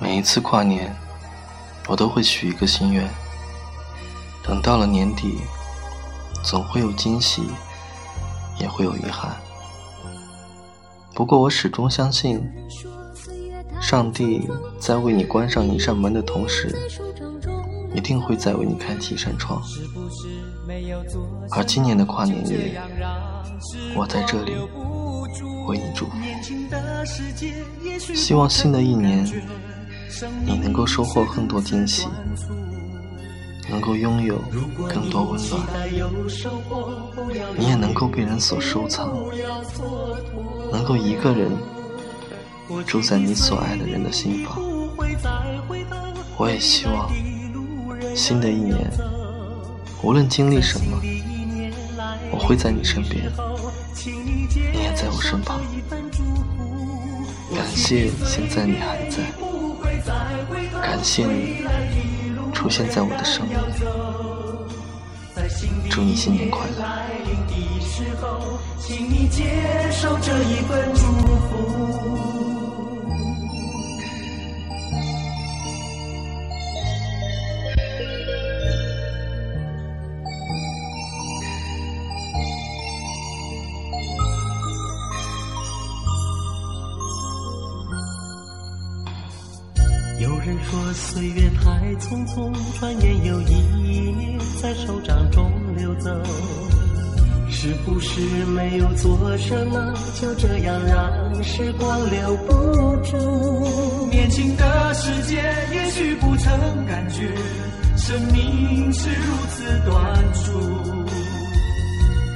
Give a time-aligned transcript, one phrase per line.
[0.00, 0.96] 每一次跨年，
[1.86, 3.06] 我都会许一个心愿。
[4.42, 5.38] 等到了年底，
[6.42, 7.42] 总会有惊喜，
[8.58, 9.36] 也会有遗憾。
[11.14, 12.42] 不过我始终相信，
[13.80, 16.74] 上帝在为你关上一扇门的同时，
[17.94, 19.62] 一定会再为你开启一扇窗。
[21.50, 22.80] 而今年的跨年夜，
[23.94, 24.52] 我在这里
[25.66, 26.12] 为你祝福。
[28.14, 29.26] 希望新的一年，
[30.44, 32.06] 你能够收获更多惊喜，
[33.68, 34.36] 能够拥有
[34.88, 35.62] 更多温暖，
[37.56, 39.12] 你也能够被人所收藏，
[40.72, 41.50] 能够一个人
[42.86, 44.58] 住在你所爱的人的心房。
[46.36, 47.10] 我也希望
[48.16, 48.90] 新的一年，
[50.02, 50.98] 无论经历什么，
[52.32, 53.30] 我会在你身边，
[54.72, 55.60] 你也在我身旁。
[57.54, 59.18] 感谢现在你还在，
[60.82, 61.64] 感谢你
[62.52, 63.58] 出现在我的生命。
[65.90, 67.10] 祝你新年快乐。
[90.20, 96.10] 有人说岁月太匆匆，转眼又一年在手掌中流走。
[97.48, 102.52] 是不是没有做什么，就这样让时光留不
[103.02, 104.10] 住？
[104.10, 105.36] 年轻的世界，
[105.72, 106.52] 也许不曾
[106.86, 107.34] 感觉
[107.96, 110.52] 生命是如此短促。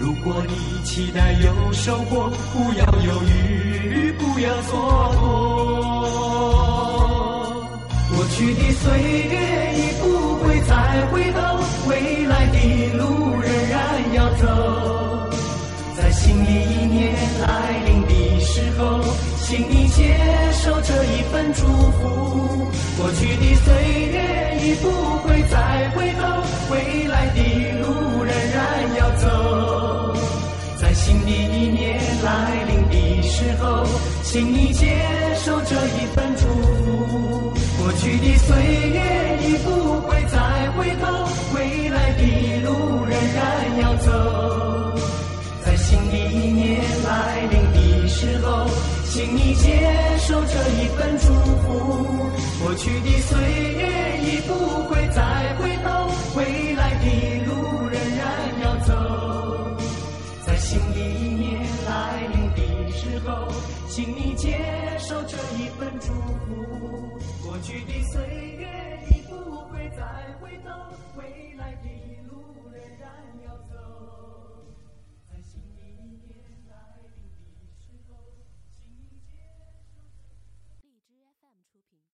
[0.00, 6.55] 如果你期待有收获，不要犹豫，不要蹉跎。
[8.36, 9.34] 去的岁月
[9.72, 10.04] 已不
[10.44, 11.40] 会再回头，
[11.88, 12.58] 未来的
[12.98, 14.44] 路仍然要走。
[15.96, 17.46] 在新的一年来
[17.86, 19.00] 临的时候，
[19.40, 20.18] 请你接
[20.52, 22.68] 受这一份祝福。
[22.98, 23.72] 过去的岁
[24.12, 24.90] 月已不
[25.26, 26.20] 会再回头，
[26.70, 27.40] 未来的
[27.80, 28.60] 路仍然
[28.98, 30.14] 要走。
[30.78, 33.86] 在新的一年来临的时候，
[34.24, 34.94] 请你接
[35.42, 36.65] 受这一份祝福。
[38.06, 38.56] 去的岁
[38.90, 39.00] 月
[39.42, 40.38] 已不会再
[40.76, 42.22] 回头，未来的
[42.60, 44.94] 路仍然要走。
[45.64, 48.70] 在新的一年来临的时候，
[49.10, 52.06] 请你接受这一份祝福。
[52.62, 53.38] 过去的岁
[53.74, 58.22] 月已不会再回头，未来的路仍然
[58.62, 58.94] 要走。
[60.46, 63.48] 在新的一年来临的时候，
[63.88, 64.56] 请你接
[65.08, 67.46] 守这一份祝福。
[67.46, 68.20] 过去的岁
[68.58, 68.66] 月
[69.08, 69.36] 已不
[69.70, 70.02] 会再
[70.40, 70.70] 回头。